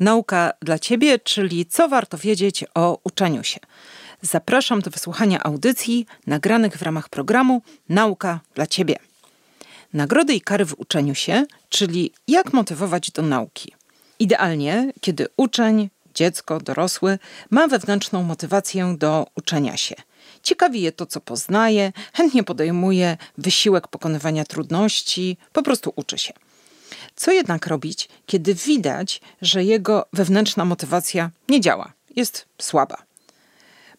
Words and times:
Nauka 0.00 0.52
dla 0.62 0.78
Ciebie, 0.78 1.18
czyli 1.18 1.66
co 1.66 1.88
warto 1.88 2.18
wiedzieć 2.18 2.64
o 2.74 2.98
uczeniu 3.04 3.44
się. 3.44 3.60
Zapraszam 4.22 4.80
do 4.80 4.90
wysłuchania 4.90 5.42
audycji 5.42 6.06
nagranych 6.26 6.78
w 6.78 6.82
ramach 6.82 7.08
programu 7.08 7.62
Nauka 7.88 8.40
dla 8.54 8.66
Ciebie. 8.66 8.96
Nagrody 9.92 10.34
i 10.34 10.40
kary 10.40 10.64
w 10.64 10.74
uczeniu 10.78 11.14
się, 11.14 11.44
czyli 11.68 12.12
jak 12.28 12.52
motywować 12.52 13.10
do 13.10 13.22
nauki. 13.22 13.72
Idealnie, 14.18 14.92
kiedy 15.00 15.26
uczeń, 15.36 15.90
dziecko, 16.14 16.60
dorosły 16.60 17.18
ma 17.50 17.68
wewnętrzną 17.68 18.22
motywację 18.22 18.96
do 18.98 19.26
uczenia 19.34 19.76
się. 19.76 19.94
Ciekawi 20.42 20.80
je 20.80 20.92
to, 20.92 21.06
co 21.06 21.20
poznaje, 21.20 21.92
chętnie 22.12 22.44
podejmuje 22.44 23.16
wysiłek 23.38 23.88
pokonywania 23.88 24.44
trudności, 24.44 25.36
po 25.52 25.62
prostu 25.62 25.92
uczy 25.96 26.18
się. 26.18 26.32
Co 27.16 27.32
jednak 27.32 27.66
robić, 27.66 28.08
kiedy 28.26 28.54
widać, 28.54 29.20
że 29.42 29.64
jego 29.64 30.06
wewnętrzna 30.12 30.64
motywacja 30.64 31.30
nie 31.48 31.60
działa, 31.60 31.92
jest 32.16 32.46
słaba? 32.58 32.96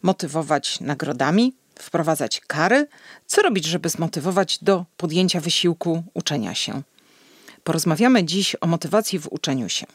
Motywować 0.02 0.80
nagrodami, 0.80 1.54
wprowadzać 1.78 2.40
kary? 2.46 2.86
Co 3.26 3.42
robić, 3.42 3.64
żeby 3.64 3.88
zmotywować 3.88 4.58
do 4.62 4.84
podjęcia 4.96 5.40
wysiłku 5.40 6.02
uczenia 6.14 6.54
się? 6.54 6.82
Porozmawiamy 7.64 8.24
dziś 8.24 8.56
o 8.60 8.66
motywacji 8.66 9.18
w 9.18 9.28
uczeniu 9.30 9.68
się. 9.68 9.86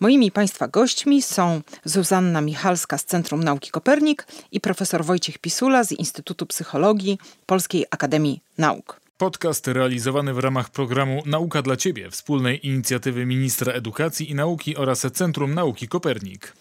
Moimi 0.00 0.32
Państwa 0.32 0.68
gośćmi 0.68 1.22
są 1.22 1.60
Zuzanna 1.84 2.40
Michalska 2.40 2.98
z 2.98 3.04
Centrum 3.04 3.44
Nauki 3.44 3.70
Kopernik 3.70 4.26
i 4.52 4.60
profesor 4.60 5.04
Wojciech 5.04 5.38
Pisula 5.38 5.84
z 5.84 5.92
Instytutu 5.92 6.46
Psychologii 6.46 7.18
Polskiej 7.46 7.86
Akademii 7.90 8.40
Nauk. 8.58 9.00
Podcast 9.20 9.66
realizowany 9.66 10.34
w 10.34 10.38
ramach 10.38 10.70
programu 10.70 11.22
Nauka 11.26 11.62
dla 11.62 11.76
Ciebie, 11.76 12.10
wspólnej 12.10 12.66
inicjatywy 12.66 13.26
Ministra 13.26 13.72
Edukacji 13.72 14.30
i 14.30 14.34
Nauki 14.34 14.76
oraz 14.76 15.00
Centrum 15.00 15.54
Nauki 15.54 15.88
Kopernik. 15.88 16.52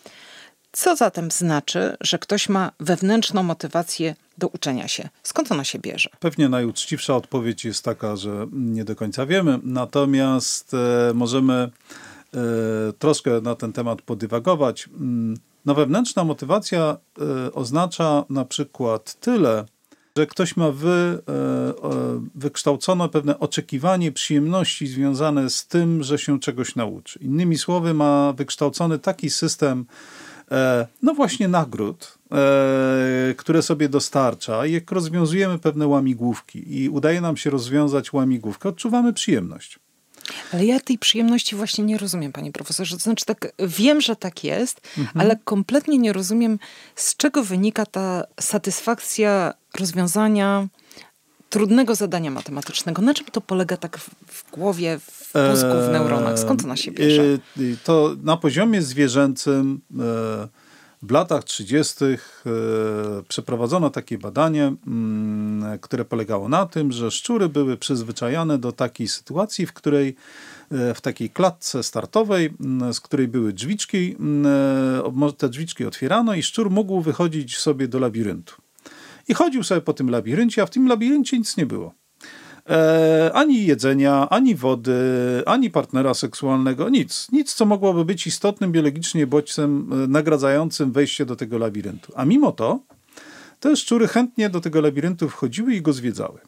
Co 0.71 0.95
zatem 0.95 1.31
znaczy, 1.31 1.97
że 2.01 2.19
ktoś 2.19 2.49
ma 2.49 2.71
wewnętrzną 2.79 3.43
motywację 3.43 4.15
do 4.37 4.47
uczenia 4.47 4.87
się? 4.87 5.09
Skąd 5.23 5.51
ona 5.51 5.63
się 5.63 5.79
bierze? 5.79 6.09
Pewnie 6.19 6.49
najuczciwsza 6.49 7.15
odpowiedź 7.15 7.65
jest 7.65 7.85
taka, 7.85 8.15
że 8.15 8.47
nie 8.51 8.85
do 8.85 8.95
końca 8.95 9.25
wiemy, 9.25 9.59
natomiast 9.63 10.73
e, 10.73 11.13
możemy 11.13 11.53
e, 11.53 11.69
troszkę 12.99 13.41
na 13.41 13.55
ten 13.55 13.73
temat 13.73 14.01
podywagować. 14.01 14.89
No, 15.65 15.75
wewnętrzna 15.75 16.23
motywacja 16.23 16.97
e, 17.47 17.53
oznacza 17.53 18.25
na 18.29 18.45
przykład 18.45 19.19
tyle, 19.19 19.65
że 20.19 20.27
ktoś 20.27 20.57
ma 20.57 20.71
wy, 20.71 20.87
e, 20.87 21.21
wykształcone 22.35 23.09
pewne 23.09 23.39
oczekiwanie 23.39 24.11
przyjemności 24.11 24.87
związane 24.87 25.49
z 25.49 25.67
tym, 25.67 26.03
że 26.03 26.17
się 26.17 26.39
czegoś 26.39 26.75
nauczy. 26.75 27.19
Innymi 27.21 27.57
słowy, 27.57 27.93
ma 27.93 28.33
wykształcony 28.33 28.99
taki 28.99 29.29
system, 29.29 29.85
e, 30.51 30.87
no 31.01 31.13
właśnie 31.13 31.47
nagród, 31.47 32.17
e, 32.31 33.33
które 33.37 33.61
sobie 33.61 33.89
dostarcza. 33.89 34.65
Jak 34.65 34.91
rozwiązujemy 34.91 35.59
pewne 35.59 35.87
łamigłówki 35.87 36.81
i 36.81 36.89
udaje 36.89 37.21
nam 37.21 37.37
się 37.37 37.49
rozwiązać 37.49 38.13
łamigłówkę, 38.13 38.69
odczuwamy 38.69 39.13
przyjemność. 39.13 39.79
Ale 40.53 40.65
ja 40.65 40.79
tej 40.79 40.97
przyjemności 40.97 41.55
właśnie 41.55 41.83
nie 41.83 41.97
rozumiem, 41.97 42.31
panie 42.31 42.51
profesorze. 42.51 42.97
To 42.97 43.03
znaczy, 43.03 43.25
tak, 43.25 43.51
wiem, 43.59 44.01
że 44.01 44.15
tak 44.15 44.43
jest, 44.43 44.81
mhm. 44.97 45.21
ale 45.21 45.37
kompletnie 45.43 45.97
nie 45.97 46.13
rozumiem, 46.13 46.59
z 46.95 47.17
czego 47.17 47.43
wynika 47.43 47.85
ta 47.85 48.23
satysfakcja 48.39 49.53
rozwiązania 49.79 50.67
trudnego 51.49 51.95
zadania 51.95 52.31
matematycznego. 52.31 53.01
Na 53.01 53.13
czym 53.13 53.25
to 53.31 53.41
polega 53.41 53.77
tak 53.77 53.97
w, 53.97 54.09
w 54.27 54.51
głowie, 54.51 54.99
w 54.99 55.33
mózgu, 55.49 55.89
w 55.89 55.91
neuronach? 55.91 56.39
Skąd 56.39 56.61
to 56.61 56.67
na 56.67 56.75
się 56.75 56.91
bierze? 56.91 57.23
To 57.83 58.15
na 58.23 58.37
poziomie 58.37 58.81
zwierzęcym 58.81 59.81
e, 59.91 60.47
w 61.01 61.11
latach 61.11 61.43
30. 61.43 62.05
E, 62.05 62.17
przeprowadzono 63.27 63.89
takie 63.89 64.17
badanie, 64.17 64.73
mm, 64.87 65.79
które 65.79 66.05
polegało 66.05 66.49
na 66.49 66.65
tym, 66.65 66.91
że 66.91 67.11
szczury 67.11 67.49
były 67.49 67.77
przyzwyczajane 67.77 68.57
do 68.57 68.71
takiej 68.71 69.07
sytuacji, 69.07 69.65
w 69.65 69.73
której 69.73 70.15
w 70.95 71.01
takiej 71.01 71.29
klatce 71.29 71.83
startowej, 71.83 72.53
z 72.91 72.99
której 72.99 73.27
były 73.27 73.53
drzwiczki, 73.53 74.15
te 75.37 75.49
drzwiczki 75.49 75.85
otwierano 75.85 76.33
i 76.33 76.43
szczur 76.43 76.71
mógł 76.71 77.01
wychodzić 77.01 77.57
sobie 77.57 77.87
do 77.87 77.99
labiryntu. 77.99 78.55
I 79.29 79.33
chodził 79.33 79.63
sobie 79.63 79.81
po 79.81 79.93
tym 79.93 80.09
labiryncie, 80.09 80.61
a 80.61 80.65
w 80.65 80.69
tym 80.69 80.87
labiryncie 80.87 81.37
nic 81.37 81.57
nie 81.57 81.65
było. 81.65 81.93
E, 82.69 83.31
ani 83.33 83.65
jedzenia, 83.65 84.29
ani 84.29 84.55
wody, 84.55 84.93
ani 85.45 85.69
partnera 85.69 86.13
seksualnego, 86.13 86.89
nic. 86.89 87.27
Nic, 87.31 87.53
co 87.53 87.65
mogłoby 87.65 88.05
być 88.05 88.27
istotnym 88.27 88.71
biologicznie 88.71 89.27
bodźcem 89.27 89.89
e, 89.91 90.07
nagradzającym 90.07 90.91
wejście 90.91 91.25
do 91.25 91.35
tego 91.35 91.57
labiryntu. 91.57 92.13
A 92.15 92.25
mimo 92.25 92.51
to 92.51 92.79
te 93.59 93.75
szczury 93.75 94.07
chętnie 94.07 94.49
do 94.49 94.61
tego 94.61 94.81
labiryntu 94.81 95.29
wchodziły 95.29 95.75
i 95.75 95.81
go 95.81 95.93
zwiedzały. 95.93 96.39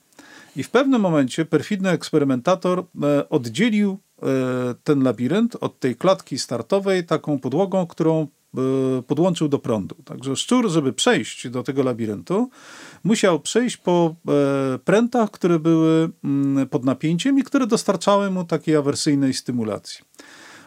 I 0.55 0.63
w 0.63 0.69
pewnym 0.69 1.01
momencie 1.01 1.45
perfidny 1.45 1.89
eksperymentator 1.89 2.79
e, 3.03 3.29
oddzielił 3.29 3.97
e, 4.21 4.25
ten 4.83 5.03
labirynt 5.03 5.55
od 5.61 5.79
tej 5.79 5.95
klatki 5.95 6.39
startowej 6.39 7.05
taką 7.05 7.39
podłogą, 7.39 7.87
którą 7.87 8.27
podłączył 9.07 9.47
do 9.47 9.59
prądu. 9.59 9.95
Także 10.05 10.35
szczur, 10.35 10.69
żeby 10.69 10.93
przejść 10.93 11.49
do 11.49 11.63
tego 11.63 11.83
labiryntu, 11.83 12.49
musiał 13.03 13.39
przejść 13.39 13.77
po 13.77 14.15
e, 14.27 14.79
prętach, 14.79 15.31
które 15.31 15.59
były 15.59 16.09
mm, 16.23 16.69
pod 16.69 16.85
napięciem 16.85 17.39
i 17.39 17.43
które 17.43 17.67
dostarczały 17.67 18.31
mu 18.31 18.43
takiej 18.43 18.75
awersyjnej 18.75 19.33
stymulacji. 19.33 20.05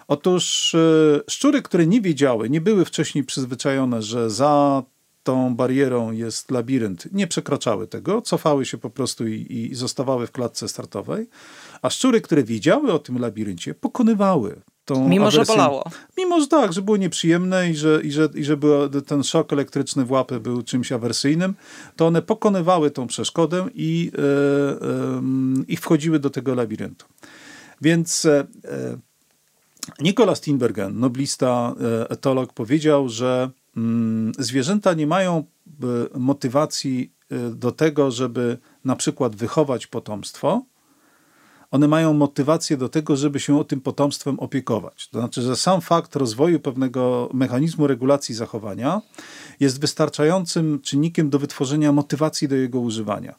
Otóż 0.09 0.75
e, 0.75 1.21
szczury, 1.31 1.63
które 1.63 1.87
nie 1.87 2.01
wiedziały, 2.01 2.51
nie 2.51 2.61
były 2.61 2.85
wcześniej 2.85 3.25
przyzwyczajone, 3.25 4.03
że 4.03 4.31
za 4.31 4.83
tą 5.23 5.57
barierą 5.57 6.13
jest 6.13 6.51
labirynt, 6.51 7.09
nie 7.13 7.27
przekraczały 7.27 7.87
tego, 7.87 8.23
cofały 8.23 8.67
się 8.67 8.79
po 8.79 8.91
prostu 8.91 9.27
i, 9.27 9.47
i 9.51 9.75
zostawały 9.75 10.27
w 10.27 10.33
klatce 10.33 10.69
startowej, 10.69 11.29
a 11.83 11.91
szczury, 11.91 12.21
które 12.21 12.45
wiedziały 12.45 12.93
o 12.93 12.99
tym 12.99 13.19
labiryncie, 13.19 13.75
pokonywały 13.75 14.61
tą 14.85 15.09
Mimo, 15.09 15.27
awersję. 15.27 15.45
że 15.45 15.53
bolało. 15.53 15.85
Mimo, 16.19 16.41
że 16.41 16.47
tak, 16.47 16.73
że 16.73 16.83
było 16.83 16.97
nieprzyjemne 16.97 17.71
i 17.71 17.77
że, 17.77 18.01
i 18.03 18.13
że, 18.13 18.29
i 18.35 18.45
że 18.45 18.57
było, 18.57 18.89
ten 18.89 19.23
szok 19.23 19.53
elektryczny 19.53 20.05
w 20.05 20.11
łapy 20.11 20.41
był 20.41 20.63
czymś 20.63 20.93
awersyjnym, 20.93 21.55
to 21.97 22.07
one 22.07 22.23
pokonywały 22.23 22.91
tą 22.91 23.07
przeszkodę 23.07 23.67
i, 23.75 24.13
i 25.69 25.77
wchodziły 25.77 26.19
do 26.19 26.31
tego 26.31 26.55
labiryntu. 26.55 27.07
Więc 27.81 28.25
e, 28.25 28.47
e 28.65 28.99
Nikola 30.01 30.35
Steenbergen, 30.35 31.01
noblista, 31.01 31.75
e, 31.81 32.11
etolog, 32.11 32.53
powiedział, 32.53 33.09
że 33.09 33.51
mm, 33.77 34.33
zwierzęta 34.39 34.95
nie 34.95 35.07
mają 35.07 35.45
motywacji 36.15 37.13
do 37.55 37.73
tego, 37.73 38.11
żeby 38.11 38.59
na 38.85 38.97
przykład 38.97 39.37
wychować 39.37 39.87
potomstwo, 39.87 40.63
one 41.75 41.89
mają 41.89 42.13
motywację 42.13 42.77
do 42.77 42.89
tego, 42.89 43.17
żeby 43.17 43.41
się 43.41 43.59
o 43.59 43.65
tym 43.65 43.81
potomstwem 43.81 44.41
opiekować. 44.41 45.09
To 45.09 45.19
znaczy, 45.19 45.43
że 45.43 45.57
sam 45.57 45.81
fakt 45.81 46.17
rozwoju 46.17 46.61
pewnego 46.61 47.31
mechanizmu 47.33 47.87
regulacji 47.87 48.35
zachowania 48.35 49.03
jest 49.61 49.81
wystarczającym 49.81 50.81
czynnikiem 50.81 51.31
do 51.31 51.39
wytworzenia 51.39 51.93
motywacji 51.93 52.49
do 52.49 52.57
jego 52.57 52.81
używania. 52.81 53.35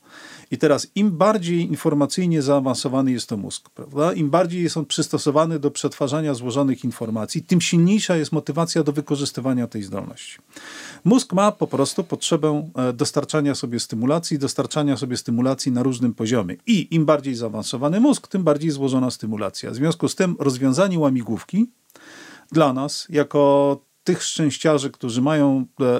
I 0.51 0.57
teraz 0.57 0.87
im 0.95 1.11
bardziej 1.11 1.61
informacyjnie 1.61 2.41
zaawansowany 2.41 3.11
jest 3.11 3.29
to 3.29 3.37
mózg, 3.37 3.69
prawda? 3.69 4.13
im 4.13 4.29
bardziej 4.29 4.63
jest 4.63 4.77
on 4.77 4.85
przystosowany 4.85 5.59
do 5.59 5.71
przetwarzania 5.71 6.33
złożonych 6.33 6.83
informacji, 6.83 7.43
tym 7.43 7.61
silniejsza 7.61 8.17
jest 8.17 8.31
motywacja 8.31 8.83
do 8.83 8.91
wykorzystywania 8.91 9.67
tej 9.67 9.83
zdolności. 9.83 10.37
Mózg 11.03 11.33
ma 11.33 11.51
po 11.51 11.67
prostu 11.67 12.03
potrzebę 12.03 12.69
e, 12.75 12.93
dostarczania 12.93 13.55
sobie 13.55 13.79
stymulacji, 13.79 14.39
dostarczania 14.39 14.97
sobie 14.97 15.17
stymulacji 15.17 15.71
na 15.71 15.83
różnym 15.83 16.13
poziomie. 16.13 16.55
I 16.67 16.95
im 16.95 17.05
bardziej 17.05 17.35
zaawansowany 17.35 17.99
mózg, 17.99 18.27
tym 18.27 18.43
bardziej 18.43 18.71
złożona 18.71 19.11
stymulacja. 19.11 19.71
W 19.71 19.75
związku 19.75 20.07
z 20.07 20.15
tym 20.15 20.35
rozwiązanie 20.39 20.99
łamigłówki 20.99 21.69
dla 22.51 22.73
nas, 22.73 23.07
jako 23.09 23.79
tych 24.05 24.23
szczęściarzy, 24.23 24.91
którzy 24.91 25.21
mają 25.21 25.65
e, 25.81 25.85
e, 25.85 25.99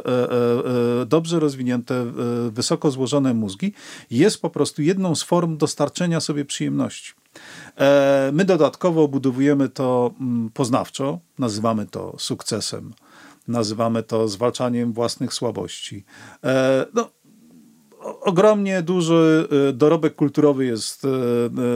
e, 1.02 1.06
dobrze 1.06 1.40
rozwinięte, 1.40 2.06
wysoko 2.52 2.92
złożone 2.92 3.34
mózgi, 3.34 3.74
jest 4.12 4.42
po 4.42 4.50
prostu 4.50 4.81
jedną 4.81 5.16
z 5.16 5.24
form 5.24 5.57
dostarczenia 5.57 6.19
sobie 6.19 6.46
przyjemności. 6.46 7.13
My 8.31 8.46
dodatkowo 8.46 9.04
obudowujemy 9.04 9.69
to 9.69 10.13
mm, 10.19 10.50
poznawczo, 10.54 11.19
nazywamy 11.40 11.86
to 11.86 12.16
sukcesem, 12.18 12.94
nazywamy 13.48 14.04
to 14.04 14.28
zwalczaniem 14.28 14.94
własnych 14.94 15.34
słabości. 15.34 16.04
No, 16.94 17.10
ogromnie 18.25 18.81
duży 18.81 19.48
dorobek 19.74 20.16
kulturowy 20.16 20.66
jest 20.66 21.07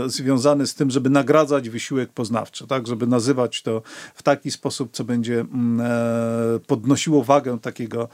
związany 0.06 0.68
z 0.68 0.76
tym, 0.76 0.92
żeby 0.92 1.10
nagradzać 1.10 1.70
wysiłek 1.70 2.14
poznawczy, 2.14 2.68
tak, 2.68 2.88
żeby 2.88 3.08
nazywać 3.08 3.62
to 3.62 3.82
w 4.16 4.24
taki 4.24 4.52
sposób, 4.52 4.90
co 4.92 5.04
będzie 5.04 5.40
mm, 5.40 5.88
podnosiło 6.68 7.24
wagę 7.24 7.60
takiego, 7.60 8.10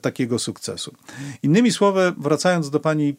takiego 0.00 0.38
sukcesu. 0.38 0.94
Innymi 1.42 1.72
słowy, 1.72 2.12
wracając 2.18 2.70
do 2.70 2.80
pani 2.80 3.16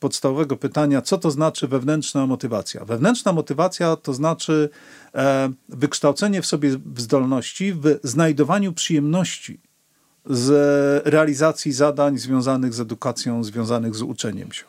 podstawowego 0.00 0.56
pytania, 0.56 1.02
co 1.02 1.18
to 1.18 1.30
znaczy 1.30 1.68
wewnętrzna 1.68 2.26
motywacja? 2.26 2.84
Wewnętrzna 2.84 3.32
motywacja 3.32 3.96
to 3.96 4.14
znaczy 4.14 4.68
wykształcenie 5.68 6.42
w 6.42 6.46
sobie 6.46 6.70
zdolności 6.96 7.72
w 7.72 7.98
znajdowaniu 8.02 8.72
przyjemności 8.72 9.60
z 10.30 11.06
realizacji 11.06 11.72
zadań 11.72 12.18
związanych 12.18 12.74
z 12.74 12.80
edukacją, 12.80 13.44
związanych 13.44 13.94
z 13.94 14.02
uczeniem 14.02 14.52
się. 14.52 14.64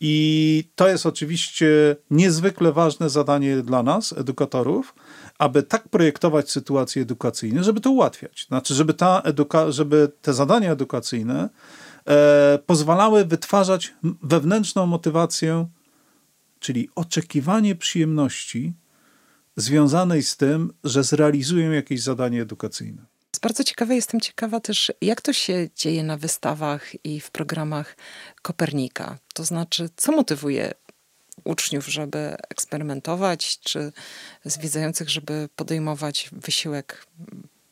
I 0.00 0.64
to 0.74 0.88
jest 0.88 1.06
oczywiście 1.06 1.96
niezwykle 2.10 2.72
ważne 2.72 3.10
zadanie 3.10 3.62
dla 3.62 3.82
nas, 3.82 4.12
edukatorów, 4.12 4.94
aby 5.38 5.62
tak 5.62 5.88
projektować 5.88 6.50
sytuacje 6.50 7.02
edukacyjne, 7.02 7.64
żeby 7.64 7.80
to 7.80 7.90
ułatwiać. 7.90 8.46
Znaczy, 8.48 8.74
żeby, 8.74 8.94
ta 8.94 9.22
eduka- 9.24 9.72
żeby 9.72 10.12
te 10.22 10.34
zadania 10.34 10.72
edukacyjne 10.72 11.48
e, 12.06 12.58
pozwalały 12.66 13.24
wytwarzać 13.24 13.94
wewnętrzną 14.22 14.86
motywację, 14.86 15.66
czyli 16.60 16.88
oczekiwanie 16.94 17.74
przyjemności 17.74 18.72
związanej 19.56 20.22
z 20.22 20.36
tym, 20.36 20.72
że 20.84 21.04
zrealizują 21.04 21.70
jakieś 21.70 22.02
zadanie 22.02 22.42
edukacyjne. 22.42 23.06
Bardzo 23.42 23.64
ciekawa 23.64 23.94
jestem 23.94 24.20
ciekawa 24.20 24.60
też, 24.60 24.92
jak 25.00 25.20
to 25.20 25.32
się 25.32 25.68
dzieje 25.76 26.02
na 26.02 26.16
wystawach 26.16 27.04
i 27.04 27.20
w 27.20 27.30
programach 27.30 27.96
Kopernika. 28.42 29.18
To 29.34 29.44
znaczy, 29.44 29.88
co 29.96 30.12
motywuje 30.12 30.72
uczniów, 31.44 31.86
żeby 31.86 32.36
eksperymentować, 32.48 33.58
czy 33.60 33.92
zwiedzających, 34.44 35.10
żeby 35.10 35.48
podejmować 35.56 36.28
wysiłek 36.32 37.06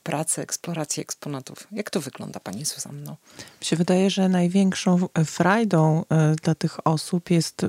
pracy, 0.08 0.42
eksploracji 0.42 1.00
eksponatów. 1.00 1.66
Jak 1.72 1.90
to 1.90 2.00
wygląda, 2.00 2.40
Pani 2.40 2.64
Zuzanno? 2.64 3.16
Mi 3.60 3.66
się 3.66 3.76
wydaje, 3.76 4.10
że 4.10 4.28
największą 4.28 4.98
frajdą 5.24 6.04
e, 6.10 6.34
dla 6.42 6.54
tych 6.54 6.86
osób 6.86 7.30
jest 7.30 7.66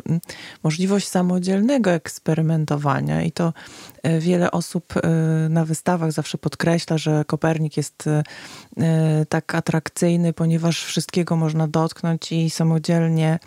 możliwość 0.64 1.08
samodzielnego 1.08 1.92
eksperymentowania 1.92 3.22
i 3.22 3.32
to 3.32 3.54
e, 4.04 4.20
wiele 4.20 4.52
osób 4.52 4.94
e, 4.98 5.10
na 5.50 5.66
wystawach 5.66 6.12
zawsze 6.12 6.38
podkreśla, 6.38 6.98
że 6.98 7.26
Kopernik 7.28 7.78
jest 7.78 8.10
tak 9.30 9.56
atrakcyjny, 9.56 10.34
ponieważ 10.34 10.84
wszystkiego 10.84 11.36
można 11.36 11.68
dotknąć 11.68 12.32
i 12.32 12.50
samodzielnie 12.50 13.40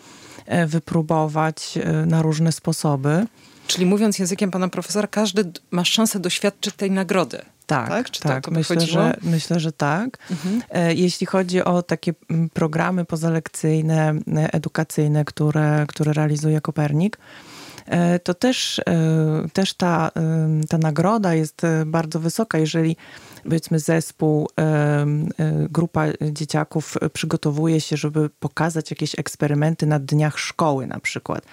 wypróbować 0.67 1.79
na 2.05 2.21
różne 2.21 2.51
sposoby. 2.51 3.25
Czyli 3.67 3.85
mówiąc 3.85 4.19
językiem 4.19 4.51
pana 4.51 4.69
profesora, 4.69 5.07
każdy 5.07 5.51
ma 5.71 5.85
szansę 5.85 6.19
doświadczyć 6.19 6.75
tej 6.75 6.91
nagrody. 6.91 7.52
Tak, 7.65 7.89
tak, 7.89 8.09
Czy 8.11 8.21
tak. 8.21 8.43
To 8.43 8.51
myślę, 8.51 8.81
że, 8.81 9.17
myślę, 9.21 9.59
że 9.59 9.71
tak. 9.71 10.17
Mhm. 10.31 10.61
E, 10.69 10.93
jeśli 10.93 11.27
chodzi 11.27 11.63
o 11.63 11.81
takie 11.81 12.13
programy 12.53 13.05
pozalekcyjne, 13.05 14.13
e, 14.35 14.53
edukacyjne, 14.53 15.25
które, 15.25 15.85
które 15.87 16.13
realizuje 16.13 16.61
Kopernik, 16.61 17.17
to 18.23 18.33
też, 18.33 18.81
też 19.53 19.73
ta, 19.73 20.11
ta 20.69 20.77
nagroda 20.77 21.33
jest 21.33 21.61
bardzo 21.85 22.19
wysoka. 22.19 22.57
Jeżeli 22.57 22.97
powiedzmy 23.43 23.79
zespół, 23.79 24.49
grupa 25.69 26.05
dzieciaków 26.31 26.97
przygotowuje 27.13 27.81
się, 27.81 27.97
żeby 27.97 28.29
pokazać 28.29 28.91
jakieś 28.91 29.19
eksperymenty 29.19 29.85
na 29.85 29.99
dniach 29.99 30.39
szkoły 30.39 30.87
na 30.87 30.99
przykład. 30.99 31.45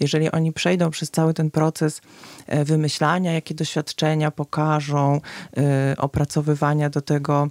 Jeżeli 0.00 0.30
oni 0.30 0.52
przejdą 0.52 0.90
przez 0.90 1.10
cały 1.10 1.34
ten 1.34 1.50
proces 1.50 2.00
e, 2.46 2.64
wymyślania, 2.64 3.32
jakie 3.32 3.54
doświadczenia 3.54 4.30
pokażą, 4.30 5.20
e, 5.56 5.94
opracowywania 5.98 6.90
do 6.90 7.00
tego 7.00 7.48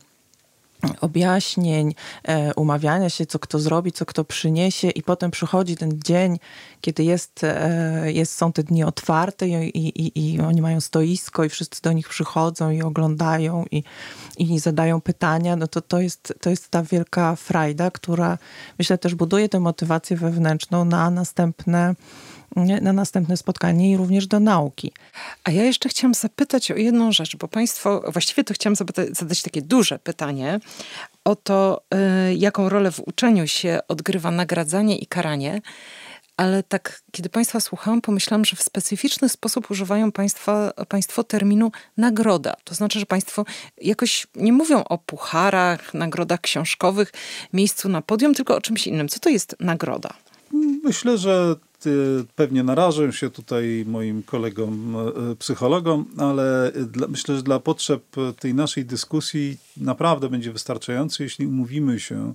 objaśnień, 1.01 1.95
e, 2.23 2.53
umawiania 2.53 3.09
się, 3.09 3.25
co 3.25 3.39
kto 3.39 3.59
zrobi, 3.59 3.91
co 3.91 4.05
kto 4.05 4.23
przyniesie 4.23 4.89
i 4.89 5.03
potem 5.03 5.31
przychodzi 5.31 5.75
ten 5.75 5.99
dzień, 6.05 6.39
kiedy 6.81 7.03
jest, 7.03 7.43
e, 7.43 8.11
jest, 8.11 8.35
są 8.35 8.51
te 8.51 8.63
dni 8.63 8.83
otwarte 8.83 9.47
i, 9.47 9.77
i, 9.77 10.33
i 10.33 10.41
oni 10.41 10.61
mają 10.61 10.81
stoisko 10.81 11.43
i 11.43 11.49
wszyscy 11.49 11.81
do 11.81 11.93
nich 11.93 12.09
przychodzą 12.09 12.69
i 12.69 12.81
oglądają 12.81 13.65
i, 13.71 13.83
i 14.37 14.59
zadają 14.59 15.01
pytania, 15.01 15.55
no 15.55 15.67
to 15.67 15.81
to 15.81 15.99
jest, 15.99 16.33
to 16.41 16.49
jest 16.49 16.69
ta 16.69 16.83
wielka 16.83 17.35
frajda, 17.35 17.91
która 17.91 18.37
myślę 18.79 18.97
też 18.97 19.15
buduje 19.15 19.49
tę 19.49 19.59
motywację 19.59 20.17
wewnętrzną 20.17 20.85
na 20.85 21.09
następne 21.09 21.95
na 22.55 22.93
następne 22.93 23.37
spotkanie 23.37 23.91
i 23.91 23.97
również 23.97 24.27
do 24.27 24.39
nauki. 24.39 24.91
A 25.43 25.51
ja 25.51 25.63
jeszcze 25.63 25.89
chciałam 25.89 26.13
zapytać 26.13 26.71
o 26.71 26.75
jedną 26.75 27.11
rzecz, 27.11 27.35
bo 27.35 27.47
Państwo, 27.47 28.03
właściwie 28.07 28.43
to 28.43 28.53
chciałam 28.53 28.75
zapytać, 28.75 29.17
zadać 29.17 29.41
takie 29.41 29.61
duże 29.61 29.99
pytanie 29.99 30.59
o 31.23 31.35
to, 31.35 31.81
y, 32.29 32.35
jaką 32.35 32.69
rolę 32.69 32.91
w 32.91 32.99
uczeniu 32.99 33.47
się 33.47 33.79
odgrywa 33.87 34.31
nagradzanie 34.31 34.97
i 34.97 35.07
karanie. 35.07 35.61
Ale 36.37 36.63
tak, 36.63 37.01
kiedy 37.11 37.29
Państwa 37.29 37.59
słuchałam, 37.59 38.01
pomyślałam, 38.01 38.45
że 38.45 38.55
w 38.55 38.61
specyficzny 38.61 39.29
sposób 39.29 39.71
używają 39.71 40.11
państwa, 40.11 40.73
Państwo 40.89 41.23
terminu 41.23 41.71
nagroda. 41.97 42.53
To 42.63 42.75
znaczy, 42.75 42.99
że 42.99 43.05
Państwo 43.05 43.45
jakoś 43.81 44.27
nie 44.35 44.53
mówią 44.53 44.83
o 44.83 44.97
pucharach, 44.97 45.93
nagrodach 45.93 46.41
książkowych, 46.41 47.13
miejscu 47.53 47.89
na 47.89 48.01
podium, 48.01 48.33
tylko 48.33 48.55
o 48.55 48.61
czymś 48.61 48.87
innym. 48.87 49.09
Co 49.09 49.19
to 49.19 49.29
jest 49.29 49.55
nagroda? 49.59 50.09
Myślę, 50.83 51.17
że 51.17 51.55
pewnie 52.35 52.63
narażę 52.63 53.13
się 53.13 53.29
tutaj 53.29 53.85
moim 53.87 54.23
kolegom 54.23 54.95
e, 54.95 55.35
psychologom, 55.35 56.05
ale 56.17 56.71
dla, 56.87 57.07
myślę, 57.07 57.35
że 57.35 57.43
dla 57.43 57.59
potrzeb 57.59 58.03
tej 58.39 58.53
naszej 58.53 58.85
dyskusji 58.85 59.57
naprawdę 59.77 60.29
będzie 60.29 60.51
wystarczający, 60.51 61.23
jeśli 61.23 61.47
umówimy 61.47 61.99
się, 61.99 62.33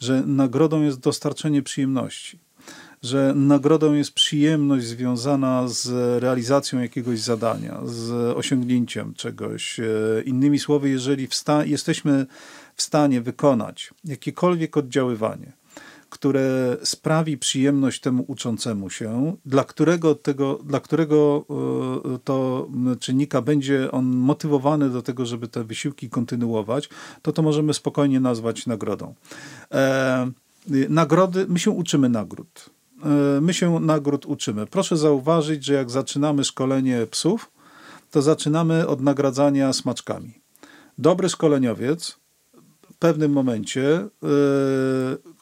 że 0.00 0.22
nagrodą 0.26 0.82
jest 0.82 1.00
dostarczenie 1.00 1.62
przyjemności. 1.62 2.38
Że 3.02 3.32
nagrodą 3.36 3.94
jest 3.94 4.12
przyjemność 4.12 4.86
związana 4.86 5.68
z 5.68 5.88
realizacją 6.22 6.80
jakiegoś 6.80 7.20
zadania, 7.20 7.80
z 7.84 8.36
osiągnięciem 8.36 9.14
czegoś. 9.14 9.80
E, 9.80 9.84
innymi 10.24 10.58
słowy, 10.58 10.88
jeżeli 10.88 11.26
w 11.26 11.34
jesteśmy 11.64 12.26
w 12.76 12.82
stanie 12.82 13.20
wykonać 13.20 13.90
jakiekolwiek 14.04 14.76
oddziaływanie, 14.76 15.59
które 16.10 16.76
sprawi 16.82 17.38
przyjemność 17.38 18.00
temu 18.00 18.24
uczącemu 18.28 18.90
się, 18.90 19.36
dla 19.46 19.64
którego, 19.64 20.14
tego, 20.14 20.58
dla 20.64 20.80
którego 20.80 21.44
e, 22.14 22.18
to 22.24 22.68
czynnika 23.00 23.42
będzie 23.42 23.90
on 23.90 24.06
motywowany 24.06 24.90
do 24.90 25.02
tego, 25.02 25.26
żeby 25.26 25.48
te 25.48 25.64
wysiłki 25.64 26.10
kontynuować, 26.10 26.88
to 27.22 27.32
to 27.32 27.42
możemy 27.42 27.74
spokojnie 27.74 28.20
nazwać 28.20 28.66
nagrodą. 28.66 29.14
E, 29.72 30.30
nagrody, 30.88 31.46
my 31.48 31.58
się 31.58 31.70
uczymy 31.70 32.08
nagród. 32.08 32.70
E, 33.04 33.40
my 33.40 33.54
się 33.54 33.80
nagród 33.80 34.26
uczymy. 34.26 34.66
Proszę 34.66 34.96
zauważyć, 34.96 35.64
że 35.64 35.74
jak 35.74 35.90
zaczynamy 35.90 36.44
szkolenie 36.44 37.06
psów, 37.10 37.50
to 38.10 38.22
zaczynamy 38.22 38.86
od 38.86 39.00
nagradzania 39.00 39.72
smaczkami. 39.72 40.40
Dobry 40.98 41.28
szkoleniowiec 41.28 42.16
w 42.92 42.98
pewnym 42.98 43.32
momencie 43.32 44.08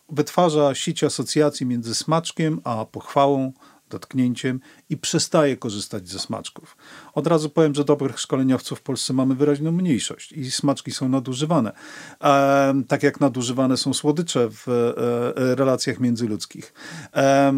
wytwarza 0.08 0.74
sieć 0.74 1.04
asocjacji 1.04 1.66
między 1.66 1.94
smaczkiem 1.94 2.60
a 2.64 2.84
pochwałą, 2.84 3.52
dotknięciem 3.88 4.60
i 4.90 4.96
przestaje 4.96 5.56
korzystać 5.56 6.08
ze 6.08 6.18
smaczków. 6.18 6.76
Od 7.14 7.26
razu 7.26 7.50
powiem, 7.50 7.74
że 7.74 7.84
dobrych 7.84 8.20
szkoleniowców 8.20 8.78
w 8.78 8.82
Polsce 8.82 9.12
mamy 9.12 9.34
wyraźną 9.34 9.72
mniejszość 9.72 10.32
i 10.32 10.50
smaczki 10.50 10.92
są 10.92 11.08
nadużywane. 11.08 11.72
E, 12.24 12.82
tak 12.88 13.02
jak 13.02 13.20
nadużywane 13.20 13.76
są 13.76 13.94
słodycze 13.94 14.48
w 14.50 14.68
e, 14.68 15.54
relacjach 15.54 16.00
międzyludzkich. 16.00 16.74
E, 17.14 17.52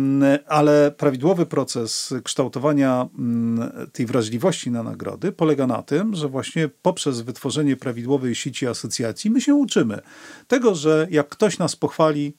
ale 0.46 0.90
prawidłowy 0.90 1.46
proces 1.46 2.14
kształtowania 2.24 3.08
m, 3.18 3.62
mm, 3.62 3.90
tej 3.92 4.06
wrażliwości 4.06 4.70
na 4.70 4.82
nagrody 4.82 5.32
polega 5.32 5.66
na 5.66 5.82
tym, 5.82 6.14
że 6.14 6.28
właśnie 6.28 6.68
poprzez 6.68 7.20
wytworzenie 7.20 7.76
prawidłowej 7.76 8.34
sieci 8.34 8.66
asocjacji 8.66 9.30
my 9.30 9.40
się 9.40 9.54
uczymy 9.54 10.00
tego, 10.48 10.74
że 10.74 11.06
jak 11.10 11.28
ktoś 11.28 11.58
nas 11.58 11.76
pochwali, 11.76 12.34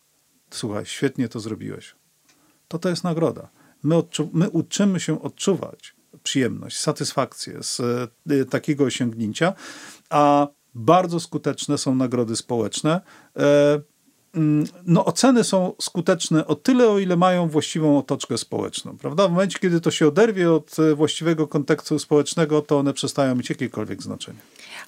słuchaj, 0.52 0.86
świetnie 0.86 1.30
to 1.30 1.40
zrobiłeś, 1.40 1.96
to 2.68 2.80
to 2.80 2.90
jest 2.90 3.04
nagroda. 3.04 3.50
My, 3.84 4.04
my 4.34 4.50
uczymy 4.50 5.00
się 5.00 5.22
odczuwać 5.22 5.96
przyjemność, 6.24 6.78
satysfakcję 6.78 7.64
z 7.64 7.80
y, 8.32 8.46
takiego 8.46 8.84
osiągnięcia, 8.84 9.54
a 10.10 10.48
bardzo 10.76 11.20
skuteczne 11.20 11.78
są 11.78 11.96
nagrody 11.96 12.36
społeczne. 12.36 13.02
Mm, 14.34 14.68
no, 14.86 15.06
oceny 15.06 15.44
są 15.44 15.74
skuteczne 15.82 16.48
o 16.48 16.56
tyle, 16.56 16.90
o 16.90 17.00
ile 17.00 17.18
mają 17.18 17.48
właściwą 17.48 17.98
otoczkę 17.98 18.38
społeczną, 18.38 18.98
prawda? 18.98 19.28
W 19.28 19.32
momencie, 19.32 19.60
kiedy 19.60 19.82
to 19.82 19.92
się 19.92 20.08
oderwie 20.08 20.52
od 20.52 20.80
e, 20.80 20.96
właściwego 20.96 21.48
kontekstu 21.48 22.00
społecznego, 22.00 22.62
to 22.62 22.80
one 22.80 22.94
przestają 22.94 23.36
mieć 23.36 23.50
jakiekolwiek 23.50 24.04
znaczenie. 24.04 24.40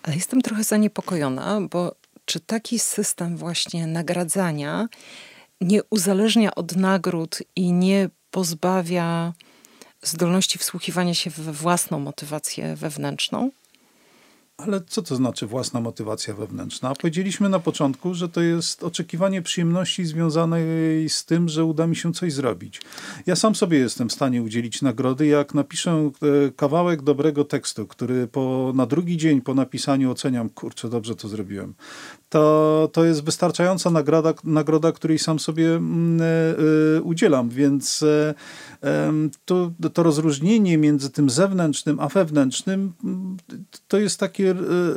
Ale 0.04 0.16
jestem 0.16 0.42
trochę 0.42 0.64
zaniepokojona, 0.64 1.62
bo 1.72 1.96
czy 2.26 2.40
taki 2.40 2.80
system 2.80 3.38
właśnie 3.38 3.88
nagradzania 3.88 4.88
nie 5.62 5.82
uzależnia 5.90 6.56
od 6.56 6.76
nagród 6.76 7.40
i 7.56 7.74
nie 7.74 8.10
pozbawia 8.34 9.34
zdolności 10.02 10.60
wsłuchiwania 10.60 11.14
się 11.14 11.30
we 11.30 11.54
własną 11.54 12.00
motywację 12.00 12.76
wewnętrzną? 12.76 13.52
Ale 14.58 14.82
co 14.88 15.02
to 15.02 15.16
znaczy 15.16 15.48
własna 15.48 15.82
motywacja 15.82 16.34
wewnętrzna? 16.34 16.94
Powiedzieliśmy 16.96 17.50
na 17.50 17.60
początku, 17.60 18.14
że 18.14 18.30
to 18.30 18.42
jest 18.42 18.84
oczekiwanie 18.84 19.42
przyjemności 19.42 20.06
związanej 20.06 21.10
z 21.10 21.26
tym, 21.26 21.50
że 21.50 21.66
uda 21.66 21.88
mi 21.88 21.96
się 21.96 22.14
coś 22.14 22.34
zrobić. 22.34 22.82
Ja 23.26 23.36
sam 23.36 23.56
sobie 23.56 23.78
jestem 23.78 24.10
w 24.10 24.14
stanie 24.14 24.44
udzielić 24.44 24.82
nagrody, 24.82 25.28
jak 25.28 25.54
napiszę 25.54 25.92
e, 25.92 26.52
kawałek 26.52 27.02
dobrego 27.02 27.46
tekstu, 27.46 27.88
który 27.88 28.28
po, 28.28 28.72
na 28.76 28.86
drugi 28.86 29.18
dzień 29.18 29.42
po 29.42 29.54
napisaniu 29.54 30.12
oceniam, 30.12 30.50
kurczę, 30.50 30.90
dobrze 30.90 31.16
to 31.16 31.28
zrobiłem 31.28 31.74
to, 32.34 32.90
to 32.94 33.06
jest 33.06 33.24
wystarczająca 33.24 33.90
nagroda, 33.90 34.34
nagroda, 34.44 34.92
której 34.92 35.20
sam 35.20 35.40
sobie 35.40 35.76
mm, 35.76 36.22
e, 36.22 36.26
e, 36.98 37.02
udzielam, 37.02 37.50
więc 37.50 38.04
e, 38.04 38.34
to, 39.46 39.72
to 39.94 40.04
rozróżnienie 40.04 40.78
między 40.78 41.10
tym 41.10 41.30
zewnętrznym 41.30 42.00
a 42.00 42.08
wewnętrznym 42.08 42.94
mm, 43.04 43.38
to 43.88 43.98
jest 43.98 44.20
takie 44.20 44.56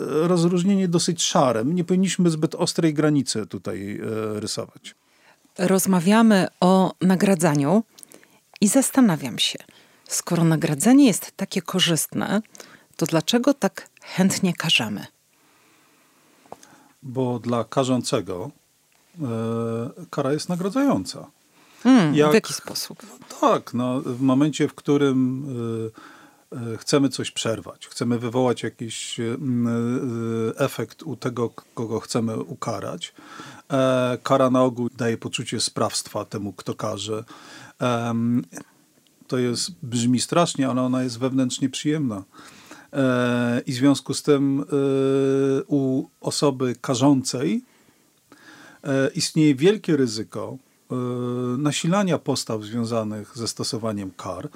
rozróżnienie 0.09 0.89
dosyć 0.89 1.23
szare. 1.23 1.65
Nie 1.65 1.85
powinniśmy 1.85 2.31
zbyt 2.31 2.55
ostrej 2.55 2.95
granicy 2.95 3.47
tutaj 3.47 4.01
rysować. 4.35 4.95
Rozmawiamy 5.59 6.47
o 6.61 6.93
nagradzaniu 7.01 7.85
i 8.61 8.69
zastanawiam 8.69 9.39
się, 9.39 9.59
skoro 10.09 10.45
nagradzanie 10.45 11.07
jest 11.07 11.33
takie 11.37 11.63
korzystne, 11.63 12.43
to 12.97 13.07
dlaczego 13.07 13.55
tak 13.55 13.89
chętnie 14.03 14.53
karzemy? 14.53 15.16
Bo 17.07 17.39
dla 17.39 17.65
karzącego 17.65 18.51
e, 19.23 19.27
kara 20.11 20.33
jest 20.33 20.49
nagradzająca. 20.49 21.27
Hmm, 21.83 22.15
Jak, 22.15 22.31
w 22.31 22.35
jaki 22.35 22.53
sposób? 22.53 23.03
Tak, 23.41 23.75
no, 23.75 24.01
w 24.01 24.21
momencie, 24.21 24.69
w 24.69 24.75
którym 24.75 25.47
e, 26.53 26.73
e, 26.73 26.77
chcemy 26.77 27.09
coś 27.09 27.31
przerwać, 27.31 27.87
chcemy 27.87 28.19
wywołać 28.19 28.63
jakiś 28.63 29.21
efekt 30.57 31.03
u 31.03 31.17
tego, 31.17 31.51
kogo 31.75 32.01
chcemy 32.01 32.37
ukarać. 32.39 33.15
Kara 34.23 34.51
na 34.51 34.63
ogół 34.63 34.89
daje 34.97 35.19
poczucie 35.19 35.61
sprawstwa 35.61 36.25
temu, 36.25 36.53
kto 36.53 36.75
karze. 36.75 37.25
To 39.27 39.39
jest, 39.39 39.71
brzmi 39.83 40.21
strasznie, 40.21 40.69
ale 40.69 40.83
ona 40.83 41.03
jest 41.03 41.19
wewnętrznie 41.19 41.69
przyjemna. 41.69 42.23
E, 42.97 43.63
I 43.67 43.73
w 43.73 43.75
związku 43.75 44.15
z 44.15 44.23
tym 44.23 44.61
e, 44.61 44.65
u 45.67 46.05
osoby 46.21 46.75
karzącej 46.81 47.63
e, 48.85 49.11
istnieje 49.15 49.55
wielkie 49.55 49.97
ryzyko 49.97 50.57
nasilania 51.59 52.19
postaw 52.19 52.63
związanych 52.63 53.39
ze 53.39 53.49
stosowaniem 53.49 54.11
kar. 54.17 54.49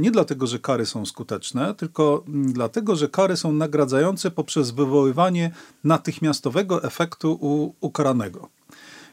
Nie 0.00 0.10
dlatego, 0.10 0.46
że 0.46 0.58
kary 0.58 0.86
są 0.86 1.06
skuteczne, 1.06 1.74
tylko 1.74 2.24
dlatego, 2.28 2.96
że 2.96 3.08
kary 3.08 3.36
są 3.36 3.52
nagradzające 3.52 4.30
poprzez 4.30 4.70
wywoływanie 4.70 5.50
natychmiastowego 5.84 6.82
efektu 6.82 7.38
u 7.40 7.74
ukaranego. 7.80 8.48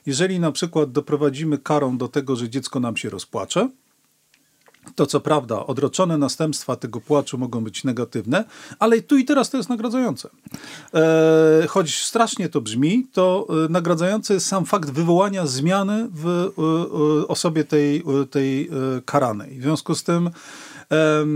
Jeżeli 0.05 0.39
na 0.39 0.51
przykład 0.51 0.91
doprowadzimy 0.91 1.57
karą 1.57 1.97
do 1.97 2.07
tego, 2.07 2.35
że 2.35 2.49
dziecko 2.49 2.79
nam 2.79 2.97
się 2.97 3.09
rozpłacze, 3.09 3.69
to 4.95 5.05
co 5.05 5.19
prawda, 5.19 5.65
odroczone 5.65 6.17
następstwa 6.17 6.75
tego 6.75 7.01
płaczu 7.01 7.37
mogą 7.37 7.63
być 7.63 7.83
negatywne, 7.83 8.43
ale 8.79 9.01
tu 9.01 9.17
i 9.17 9.25
teraz 9.25 9.49
to 9.49 9.57
jest 9.57 9.69
nagradzające. 9.69 10.29
E, 10.93 11.67
choć 11.67 12.03
strasznie 12.03 12.49
to 12.49 12.61
brzmi, 12.61 13.07
to 13.13 13.47
e, 13.65 13.69
nagradzający 13.69 14.33
jest 14.33 14.45
sam 14.45 14.65
fakt 14.65 14.89
wywołania 14.89 15.45
zmiany 15.47 16.09
w 16.13 16.27
e, 16.27 17.27
osobie 17.27 17.63
tej, 17.63 18.03
tej 18.31 18.69
karanej. 19.05 19.59
W 19.59 19.63
związku 19.63 19.95
z 19.95 20.03
tym 20.03 20.29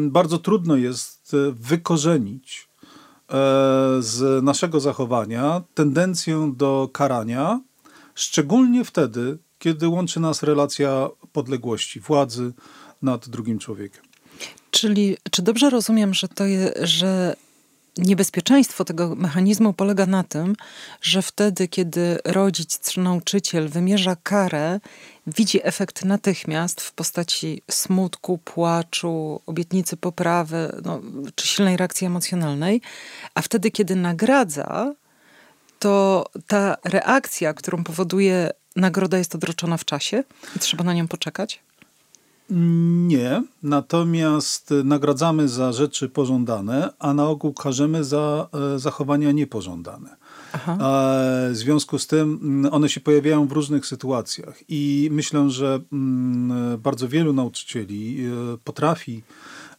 bardzo 0.09 0.37
trudno 0.37 0.75
jest 0.75 1.35
wykorzenić 1.51 2.69
z 3.99 4.43
naszego 4.43 4.79
zachowania 4.79 5.61
tendencję 5.73 6.53
do 6.57 6.89
karania, 6.93 7.59
szczególnie 8.15 8.85
wtedy, 8.85 9.37
kiedy 9.59 9.87
łączy 9.87 10.19
nas 10.19 10.43
relacja 10.43 11.09
podległości, 11.31 11.99
władzy, 11.99 12.53
nad 13.05 13.29
drugim 13.29 13.59
człowiekiem. 13.59 14.03
Czyli 14.71 15.17
czy 15.31 15.41
dobrze 15.41 15.69
rozumiem, 15.69 16.13
że 16.13 16.27
to 16.27 16.45
jest, 16.45 16.73
że 16.81 17.35
niebezpieczeństwo 17.97 18.85
tego 18.85 19.15
mechanizmu 19.15 19.73
polega 19.73 20.05
na 20.05 20.23
tym, 20.23 20.55
że 21.01 21.21
wtedy, 21.21 21.67
kiedy 21.67 22.17
rodzic 22.25 22.79
czy 22.79 22.99
nauczyciel 22.99 23.69
wymierza 23.69 24.15
karę, 24.15 24.79
widzi 25.27 25.59
efekt 25.63 26.05
natychmiast 26.05 26.81
w 26.81 26.93
postaci 26.93 27.61
smutku, 27.71 28.37
płaczu, 28.37 29.41
obietnicy 29.45 29.97
poprawy 29.97 30.81
no, 30.85 31.01
czy 31.35 31.47
silnej 31.47 31.77
reakcji 31.77 32.07
emocjonalnej, 32.07 32.81
a 33.35 33.41
wtedy, 33.41 33.71
kiedy 33.71 33.95
nagradza, 33.95 34.93
to 35.79 36.25
ta 36.47 36.77
reakcja, 36.83 37.53
którą 37.53 37.83
powoduje 37.83 38.51
nagroda, 38.75 39.17
jest 39.17 39.35
odroczona 39.35 39.77
w 39.77 39.85
czasie 39.85 40.23
i 40.55 40.59
trzeba 40.59 40.83
na 40.83 40.93
nią 40.93 41.07
poczekać? 41.07 41.59
Nie, 42.49 43.43
natomiast 43.63 44.73
nagradzamy 44.83 45.47
za 45.47 45.73
rzeczy 45.73 46.09
pożądane, 46.09 46.93
a 46.99 47.13
na 47.13 47.27
ogół 47.27 47.53
karzemy 47.53 48.03
za 48.03 48.49
e, 48.75 48.79
zachowania 48.79 49.31
niepożądane. 49.31 50.15
Aha. 50.53 50.77
W 51.51 51.55
związku 51.55 51.99
z 51.99 52.07
tym 52.07 52.39
mm, 52.43 52.73
one 52.73 52.89
się 52.89 53.01
pojawiają 53.01 53.47
w 53.47 53.51
różnych 53.51 53.85
sytuacjach 53.85 54.59
i 54.69 55.09
myślę, 55.11 55.49
że 55.49 55.79
mm, 55.93 56.81
bardzo 56.81 57.07
wielu 57.07 57.33
nauczycieli 57.33 58.25
e, 58.25 58.57
potrafi 58.63 59.23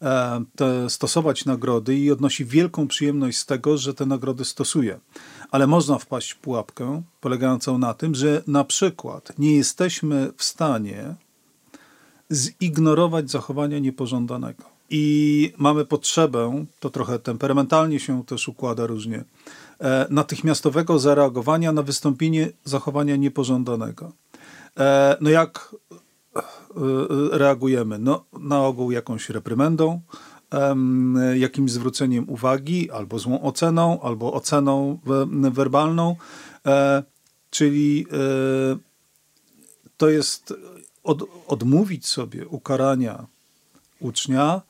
e, 0.03 0.91
stosować 0.91 1.45
nagrody 1.45 1.97
i 1.97 2.11
odnosi 2.11 2.45
wielką 2.45 2.89
przyjemność 2.89 3.39
z 3.39 3.47
tego, 3.47 3.79
że 3.79 3.95
te 3.95 4.07
nagrody 4.07 4.45
stosuje. 4.45 5.01
Ale 5.51 5.67
można 5.67 5.99
wpaść 5.99 6.33
w 6.33 6.39
pułapkę 6.39 7.03
polegającą 7.21 7.79
na 7.79 7.95
tym, 7.95 8.15
że 8.15 8.43
na 8.47 8.65
przykład 8.65 9.33
nie 9.39 9.57
jesteśmy 9.57 10.33
w 10.37 10.45
stanie 10.45 11.15
zignorować 12.33 13.31
zachowania 13.31 13.79
niepożądanego. 13.79 14.77
I 14.91 15.53
mamy 15.59 15.85
potrzebę, 15.85 16.65
to 16.81 16.91
trochę 16.91 17.19
temperamentalnie 17.19 18.01
się 18.01 18.25
też 18.25 18.49
układa 18.49 18.87
różnie, 18.87 19.25
e, 19.81 20.07
natychmiastowego 20.11 20.99
zareagowania 20.99 21.73
na 21.73 21.83
wystąpienie 21.83 22.51
zachowania 22.65 23.17
niepożądanego. 23.17 24.13
E, 24.79 25.17
no 25.21 25.31
jak 25.31 25.75
e, 26.37 26.41
reagujemy? 27.33 27.99
No, 27.99 28.25
na 28.41 28.65
ogół 28.65 28.91
jakąś 28.91 29.31
reprymendą, 29.31 30.01
jakimś 31.35 31.71
zwróceniem 31.71 32.31
uwagi, 32.31 32.91
albo 32.91 33.19
złą 33.19 33.43
oceną, 33.43 34.01
albo 34.03 34.33
oceną 34.33 34.99
werbalną, 35.53 36.17
czyli 37.51 38.07
to 39.97 40.09
jest 40.09 40.55
od, 41.07 41.23
odmówić 41.47 42.07
sobie 42.07 42.49
ukarania 42.49 43.27
ucznia 44.01 44.63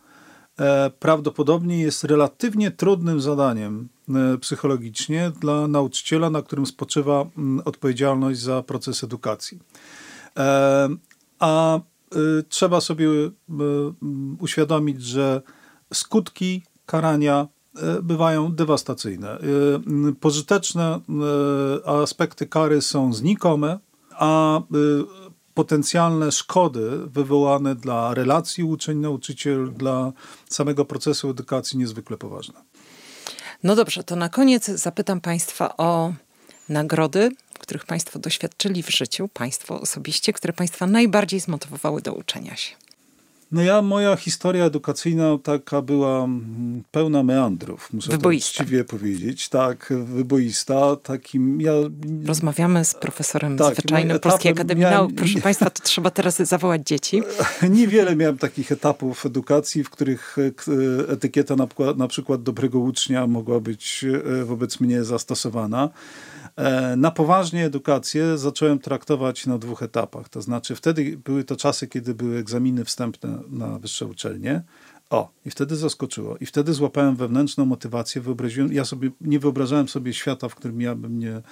e, 0.59 0.91
prawdopodobnie 0.91 1.81
jest 1.81 2.05
relatywnie 2.05 2.71
trudnym 2.71 3.21
zadaniem 3.21 3.89
e, 4.09 4.39
psychologicznie 4.39 5.33
dla 5.41 5.69
nauczyciela, 5.69 6.31
na 6.31 6.43
którym 6.43 6.67
spoczywa 6.67 7.27
m, 7.39 7.63
odpowiedzialność 7.65 8.41
za 8.41 8.63
proces 8.63 9.05
edukacji. 9.05 9.59
E, 10.37 10.89
a 11.39 11.77
y, 11.79 12.45
trzeba 12.49 12.81
sobie 12.81 13.09
y, 13.09 13.33
uświadomić, 14.41 15.03
że 15.03 15.43
skutki 15.95 16.63
karania 16.87 17.49
bywają 18.03 18.53
dewastacyjne. 18.53 19.39
Pożyteczne 20.21 21.01
aspekty 21.87 22.47
kary 22.47 22.83
są 22.83 23.13
znikome, 23.13 23.79
a 24.11 24.61
potencjalne 25.57 26.33
szkody 26.33 26.91
wywołane 27.07 27.75
dla 27.75 28.15
relacji 28.15 28.65
uczeń-nauczyciel, 28.65 29.73
dla 29.73 30.13
samego 30.51 30.85
procesu 30.85 31.31
edukacji 31.31 31.79
niezwykle 31.79 32.17
poważne. 32.17 32.61
No 33.63 33.77
dobrze, 33.77 34.05
to 34.05 34.17
na 34.17 34.29
koniec 34.29 34.67
zapytam 34.67 35.21
Państwa 35.21 35.77
o 35.77 36.13
nagrody, 36.69 37.31
których 37.59 37.85
Państwo 37.87 38.19
doświadczyli 38.19 38.83
w 38.83 38.91
życiu, 38.91 39.29
Państwo 39.29 39.81
osobiście, 39.81 40.33
które 40.33 40.53
Państwa 40.53 40.87
najbardziej 40.87 41.41
zmotywowały 41.41 42.03
do 42.03 42.15
uczenia 42.15 42.57
się. 42.57 42.77
No 43.53 43.63
ja, 43.63 43.83
moja 43.83 44.17
historia 44.17 44.65
edukacyjna 44.65 45.39
taka 45.43 45.83
była 45.83 46.25
mm, 46.25 46.83
pełna 46.91 47.23
meandrów, 47.23 47.93
muszę 47.93 48.11
wyboista. 48.11 48.63
uczciwie 48.63 48.85
powiedzieć. 48.85 49.49
Tak, 49.49 49.93
wyboista. 50.05 50.97
Takim, 50.97 51.61
ja... 51.61 51.73
Rozmawiamy 52.27 52.85
z 52.85 52.95
profesorem 52.95 53.57
tak, 53.59 53.75
zwyczajnym 53.75 54.21
Polskiej 54.21 54.53
Akademii 54.53 54.83
miałem... 54.83 54.99
Nauk. 54.99 55.15
Proszę 55.15 55.41
Państwa, 55.49 55.71
to 55.71 55.83
trzeba 55.83 56.11
teraz 56.11 56.37
zawołać 56.37 56.83
dzieci. 56.87 57.23
Niewiele 57.71 58.17
miałem 58.17 58.39
takich 58.39 58.73
etapów 58.73 59.27
edukacji, 59.27 59.85
w 59.85 59.91
których 59.91 60.37
e, 60.39 61.13
etykieta 61.13 61.57
na, 61.57 61.67
na 61.97 62.09
przykład 62.09 62.43
dobrego 62.43 62.79
ucznia 62.79 63.27
mogła 63.27 63.61
być 63.61 64.05
e, 64.05 64.45
wobec 64.45 64.81
mnie 64.81 65.05
zastosowana. 65.05 65.91
E, 66.57 66.97
na 66.97 67.11
poważnie 67.11 67.65
edukację 67.65 68.39
zacząłem 68.39 68.79
traktować 68.79 69.47
na 69.47 69.59
dwóch 69.59 69.83
etapach. 69.83 70.29
To 70.29 70.43
znaczy, 70.43 70.77
wtedy 70.77 71.19
były 71.25 71.45
to 71.45 71.57
czasy, 71.57 71.89
kiedy 71.89 72.15
były 72.15 72.39
egzaminy 72.39 72.85
wstępne 72.85 73.39
na 73.49 73.79
wyższe 73.79 74.07
uczelnie. 74.07 74.63
O, 75.11 75.31
i 75.45 75.51
wtedy 75.51 75.77
zaskoczyło. 75.77 76.37
I 76.37 76.47
wtedy 76.47 76.73
złapałem 76.73 77.17
wewnętrzną 77.17 77.65
motywację. 77.65 78.21
Wyobraziłem, 78.21 78.73
ja 78.73 78.85
sobie 78.85 79.11
nie 79.21 79.39
wyobrażałem 79.39 79.89
sobie 79.89 80.15
świata, 80.15 80.49
w 80.49 80.55
którym 80.55 80.81
ja 80.81 80.95
bym 80.95 81.19
nie, 81.19 81.43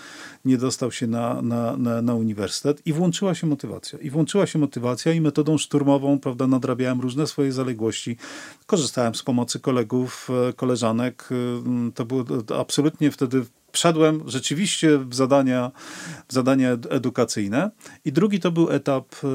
nie 0.45 0.59
dostał 0.59 0.93
się 0.93 1.07
na, 1.07 1.43
na, 1.43 1.77
na, 1.77 2.03
na 2.03 2.15
uniwersytet. 2.15 2.87
I 2.87 2.93
włączyła 2.93 3.35
się 3.35 3.47
motywacja. 3.47 3.99
I 3.99 4.11
włączyła 4.11 4.47
się 4.47 4.59
motywacja 4.59 5.13
i 5.13 5.21
metodą 5.21 5.59
szturmową, 5.59 6.19
prawda, 6.19 6.47
nadrabiałem 6.47 7.01
różne 7.01 7.27
swoje 7.27 7.53
zaległości. 7.53 8.17
Korzystałem 8.67 9.15
z 9.15 9.23
pomocy 9.23 9.61
kolegów, 9.61 10.31
e, 10.49 10.53
koleżanek. 10.53 11.29
E, 11.31 11.93
to 11.93 12.05
było 12.05 12.25
absolutnie 12.59 13.11
wtedy 13.11 13.45
wszedłem 13.75 14.23
rzeczywiście 14.27 14.99
w 14.99 15.15
zadania, 15.15 15.71
w 16.29 16.33
zadania 16.33 16.71
edukacyjne. 16.91 17.71
I 18.05 18.13
drugi 18.13 18.41
to 18.41 18.53
był 18.53 18.71
etap 18.71 19.15
e, 19.25 19.29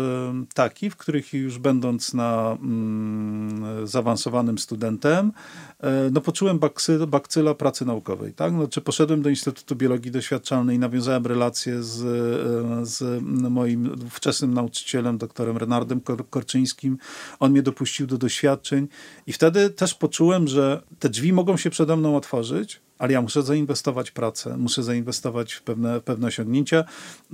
taki, 0.54 0.90
w 0.90 0.96
których 0.96 1.34
już 1.34 1.58
będąc 1.58 2.14
na 2.14 2.58
mm, 2.62 3.88
zaawansowanym 3.88 4.58
studentem, 4.58 5.32
e, 5.80 6.10
no 6.12 6.22
poczułem 6.22 6.60
bakcyla, 6.60 7.06
bakcyla 7.06 7.54
pracy 7.54 7.86
naukowej. 7.86 8.34
Tak? 8.34 8.54
Znaczy 8.54 8.82
poszedłem 8.82 9.22
do 9.22 9.30
Instytutu 9.30 9.76
Biologii 9.76 10.12
Doświadczalnej, 10.12 10.80
nawiązałem 10.80 11.26
relacje 11.26 11.84
z, 11.84 12.02
e, 12.02 12.86
z 12.86 13.24
moim 13.50 14.10
wczesnym 14.10 14.54
nauczycielem, 14.54 15.18
doktorem 15.18 15.58
Renardem 15.58 16.02
Korczyńskim. 16.30 16.98
On 17.40 17.52
mnie 17.52 17.62
dopuścił 17.62 18.08
do 18.08 18.18
doświadczeń 18.18 18.88
i 19.28 19.34
wtedy 19.34 19.70
też 19.70 19.94
poczułem, 19.94 20.48
że 20.48 20.82
te 21.00 21.10
drzwi 21.10 21.34
mogą 21.34 21.58
się 21.58 21.70
przede 21.70 21.96
mną 21.96 22.16
otworzyć, 22.16 22.82
ale 23.00 23.14
ja 23.14 23.22
muszę 23.22 23.44
zainwestować 23.44 24.12
pracę, 24.12 24.58
muszę 24.58 24.84
zainwestować 24.84 25.54
w 25.54 25.62
pewne, 25.62 26.02
pewne 26.02 26.28
osiągnięcia. 26.28 26.84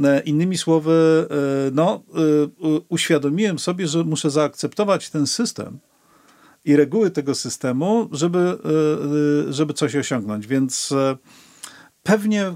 E, 0.03 0.19
innymi 0.19 0.57
słowy, 0.57 1.27
e, 1.29 1.71
no, 1.71 2.03
e, 2.13 2.79
uświadomiłem 2.89 3.59
sobie, 3.59 3.87
że 3.87 4.03
muszę 4.03 4.29
zaakceptować 4.29 5.09
ten 5.09 5.27
system 5.27 5.79
i 6.65 6.75
reguły 6.75 7.11
tego 7.11 7.35
systemu, 7.35 8.09
żeby, 8.11 8.57
żeby 9.49 9.73
coś 9.73 9.95
osiągnąć. 9.95 10.47
Więc 10.47 10.93
pewnie 12.03 12.55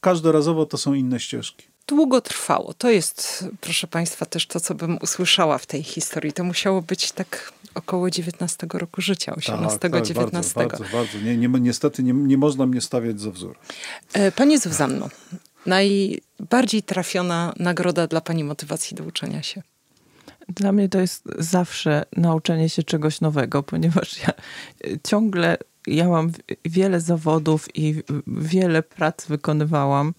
każdorazowo 0.00 0.66
to 0.66 0.78
są 0.78 0.94
inne 0.94 1.20
ścieżki 1.20 1.70
długo 1.90 2.20
trwało. 2.20 2.74
To 2.74 2.90
jest, 2.90 3.44
proszę 3.60 3.86
Państwa, 3.86 4.26
też 4.26 4.46
to, 4.46 4.60
co 4.60 4.74
bym 4.74 4.98
usłyszała 5.02 5.58
w 5.58 5.66
tej 5.66 5.82
historii. 5.82 6.32
To 6.32 6.44
musiało 6.44 6.82
być 6.82 7.12
tak 7.12 7.52
około 7.74 8.10
19 8.10 8.66
roku 8.72 9.00
życia, 9.00 9.34
18, 9.34 9.78
tak, 9.78 9.92
tak, 9.92 10.06
19. 10.06 10.54
Bardzo, 10.54 10.78
bardzo, 10.78 10.96
bardzo. 10.96 11.18
Nie, 11.18 11.36
nie, 11.36 11.48
niestety 11.48 12.02
nie, 12.02 12.12
nie 12.12 12.38
można 12.38 12.66
mnie 12.66 12.80
stawiać 12.80 13.20
za 13.20 13.30
wzór. 13.30 13.58
E, 14.12 14.32
Panie 14.32 14.58
Zuzanno, 14.58 15.08
najbardziej 15.66 16.82
trafiona 16.82 17.52
nagroda 17.56 18.06
dla 18.06 18.20
Pani 18.20 18.44
motywacji 18.44 18.96
do 18.96 19.04
uczenia 19.04 19.42
się? 19.42 19.62
Dla 20.48 20.72
mnie 20.72 20.88
to 20.88 21.00
jest 21.00 21.24
zawsze 21.38 22.04
nauczenie 22.16 22.68
się 22.68 22.82
czegoś 22.82 23.20
nowego, 23.20 23.62
ponieważ 23.62 24.22
ja 24.22 24.32
ciągle, 25.04 25.56
ja 25.86 26.08
mam 26.08 26.32
wiele 26.64 27.00
zawodów 27.00 27.68
i 27.74 28.02
wiele 28.26 28.82
prac 28.82 29.26
wykonywałam 29.26 30.14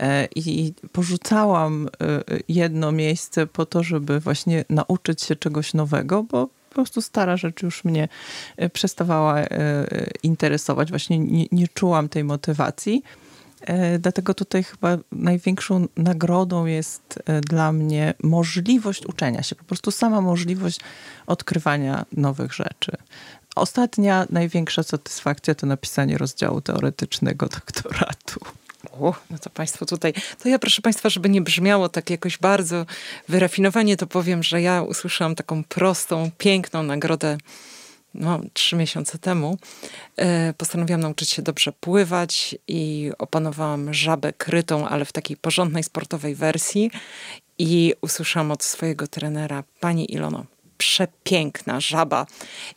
E, 0.00 0.28
i 0.36 0.74
porzucałam 0.92 1.88
e, 2.00 2.22
jedno 2.48 2.92
miejsce 2.92 3.46
po 3.46 3.66
to, 3.66 3.82
żeby 3.82 4.20
właśnie 4.20 4.64
nauczyć 4.70 5.22
się 5.22 5.36
czegoś 5.36 5.74
nowego, 5.74 6.22
bo 6.22 6.48
prostu 6.82 7.02
stara 7.02 7.36
rzecz 7.36 7.62
już 7.62 7.84
mnie 7.84 8.08
e, 8.56 8.70
przestawała 8.70 9.36
interesować. 10.22 10.90
Właśnie 10.90 11.18
nie, 11.18 11.46
nie 11.52 11.68
czułam 11.68 12.08
tej 12.08 12.24
motywacji. 12.24 13.02
Dlatego 13.98 14.34
tutaj 14.34 14.64
chyba 14.64 14.98
największą 15.12 15.88
nagrodą 15.96 16.66
jest 16.66 17.22
dla 17.48 17.72
mnie 17.72 18.14
możliwość 18.22 19.06
uczenia 19.06 19.42
się, 19.42 19.54
po 19.54 19.64
prostu 19.64 19.90
sama 19.90 20.20
możliwość 20.20 20.80
odkrywania 21.26 22.04
nowych 22.12 22.52
rzeczy. 22.52 22.92
Ostatnia 23.56 24.26
największa 24.30 24.82
satysfakcja 24.82 25.54
to 25.54 25.66
napisanie 25.66 26.18
rozdziału 26.18 26.60
teoretycznego 26.60 27.46
doktoratu. 27.46 28.40
No 29.30 29.38
to 29.38 29.50
Państwo 29.50 29.86
tutaj. 29.86 30.12
To 30.42 30.48
ja 30.48 30.58
proszę 30.58 30.82
Państwa, 30.82 31.08
żeby 31.08 31.28
nie 31.28 31.40
brzmiało 31.40 31.88
tak 31.88 32.10
jakoś 32.10 32.38
bardzo 32.38 32.86
wyrafinowanie, 33.28 33.96
to 33.96 34.06
powiem, 34.06 34.42
że 34.42 34.62
ja 34.62 34.82
usłyszałam 34.82 35.34
taką 35.34 35.64
prostą, 35.64 36.30
piękną 36.38 36.82
nagrodę 36.82 37.38
no, 38.14 38.40
trzy 38.52 38.76
miesiące 38.76 39.18
temu. 39.18 39.58
E, 40.16 40.52
postanowiłam 40.52 41.00
nauczyć 41.00 41.30
się 41.30 41.42
dobrze 41.42 41.72
pływać 41.72 42.56
i 42.68 43.10
opanowałam 43.18 43.94
żabę 43.94 44.32
krytą, 44.32 44.88
ale 44.88 45.04
w 45.04 45.12
takiej 45.12 45.36
porządnej, 45.36 45.82
sportowej 45.82 46.34
wersji. 46.34 46.90
I 47.58 47.94
usłyszałam 48.00 48.50
od 48.50 48.64
swojego 48.64 49.06
trenera, 49.06 49.64
Pani 49.80 50.14
Ilono, 50.14 50.44
przepiękna 50.78 51.80
żaba. 51.80 52.26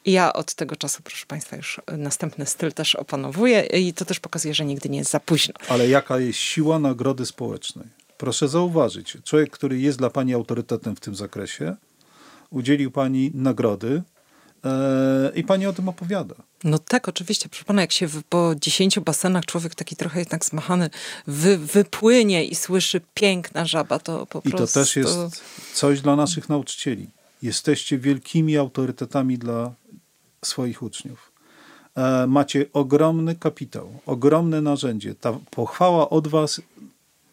I 0.06 0.12
ja 0.12 0.34
od 0.34 0.54
tego 0.54 0.76
czasu, 0.76 1.02
proszę 1.04 1.26
Państwa, 1.26 1.56
już 1.56 1.82
następny 1.98 2.46
styl 2.46 2.74
też 2.74 2.96
opanowuję 2.96 3.62
i 3.62 3.94
to 3.94 4.06
też 4.06 4.20
pokazuje, 4.20 4.54
że 4.54 4.66
nigdy 4.66 4.90
nie 4.90 4.98
jest 4.98 5.12
za 5.12 5.20
późno. 5.20 5.54
Ale 5.70 5.88
jaka 5.88 6.20
jest 6.20 6.40
siła 6.40 6.80
nagrody 6.80 7.26
społecznej? 7.26 7.88
Proszę 8.18 8.48
zauważyć, 8.48 9.18
człowiek, 9.24 9.50
który 9.50 9.80
jest 9.80 9.98
dla 9.98 10.10
Pani 10.10 10.34
autorytetem 10.34 10.96
w 10.96 11.00
tym 11.00 11.16
zakresie, 11.16 11.76
udzielił 12.50 12.92
Pani 12.92 13.32
nagrody 13.34 14.04
e, 14.66 15.32
i 15.36 15.44
Pani 15.44 15.68
o 15.68 15.74
tym 15.74 15.90
opowiada. 15.90 16.36
No 16.64 16.80
tak, 16.80 17.10
oczywiście. 17.10 17.50
Proszę 17.50 17.66
pana, 17.66 17.82
jak 17.82 17.92
się 17.92 18.08
w, 18.08 18.24
po 18.24 18.54
dziesięciu 18.56 19.02
basenach 19.02 19.46
człowiek 19.46 19.76
taki 19.76 19.96
trochę 19.96 20.20
jednak 20.20 20.46
zmachany 20.46 20.90
wy, 21.28 21.58
wypłynie 21.58 22.46
i 22.46 22.56
słyszy 22.56 23.02
piękna 23.14 23.66
żaba, 23.66 24.00
to 24.00 24.26
po 24.26 24.40
I 24.40 24.42
prostu... 24.42 24.58
I 24.58 24.68
to 24.68 24.74
też 24.74 24.96
jest 24.96 25.44
coś 25.74 26.02
dla 26.02 26.16
naszych 26.16 26.50
nauczycieli 26.50 27.08
jesteście 27.41 27.97
wielkimi 27.97 28.58
autorytetami 28.58 29.38
dla 29.38 29.73
swoich 30.45 30.84
uczniów. 30.84 31.32
E, 31.95 32.28
macie 32.28 32.65
ogromny 32.73 33.36
kapitał, 33.36 33.89
ogromne 34.06 34.62
narzędzie. 34.62 35.15
Ta 35.15 35.34
pochwała 35.52 36.10
od 36.10 36.28
Was 36.28 36.62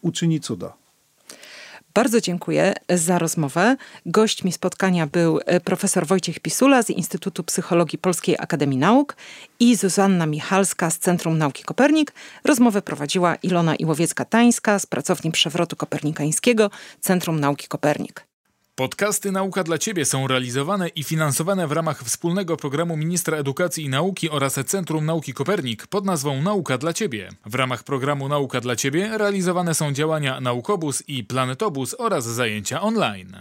uczyni 0.02 0.40
cuda. 0.40 0.72
Bardzo 1.94 2.20
dziękuję 2.20 2.74
za 2.90 3.18
rozmowę. 3.18 3.76
Gośćmi 4.06 4.52
spotkania 4.52 5.06
był 5.06 5.40
e, 5.46 5.60
profesor 5.60 6.06
Wojciech 6.06 6.40
Pisula 6.40 6.82
z 6.82 6.90
Instytutu 6.90 7.44
Psychologii 7.44 7.98
Polskiej 7.98 8.36
Akademii 8.38 8.78
Nauk 8.78 9.16
i 9.60 9.76
Zuzanna 9.76 10.26
Michalska 10.26 10.90
z 10.90 10.98
Centrum 10.98 11.38
Nauki 11.38 11.64
Kopernik. 11.64 12.12
Rozmowę 12.44 12.82
prowadziła 12.82 13.34
Ilona 13.34 13.76
Iłowiecka-Tańska 13.76 14.78
z 14.78 14.86
pracowni 14.86 15.32
Przewrotu 15.32 15.76
Kopernikańskiego 15.76 16.70
Centrum 17.00 17.40
Nauki 17.40 17.68
Kopernik. 17.68 18.26
Podcasty 18.78 19.32
Nauka 19.32 19.64
dla 19.64 19.78
Ciebie 19.78 20.04
są 20.04 20.26
realizowane 20.26 20.88
i 20.88 21.04
finansowane 21.04 21.66
w 21.66 21.72
ramach 21.72 22.02
wspólnego 22.02 22.56
programu 22.56 22.96
Ministra 22.96 23.36
Edukacji 23.38 23.84
i 23.84 23.88
Nauki 23.88 24.30
oraz 24.30 24.54
Centrum 24.66 25.06
Nauki 25.06 25.32
Kopernik 25.32 25.86
pod 25.86 26.04
nazwą 26.04 26.42
Nauka 26.42 26.78
dla 26.78 26.92
Ciebie. 26.92 27.28
W 27.46 27.54
ramach 27.54 27.84
programu 27.84 28.28
Nauka 28.28 28.60
dla 28.60 28.76
Ciebie 28.76 29.18
realizowane 29.18 29.74
są 29.74 29.92
działania 29.92 30.40
Naukobus 30.40 31.02
i 31.08 31.24
Planetobus 31.24 31.94
oraz 31.98 32.24
zajęcia 32.24 32.82
online. 32.82 33.36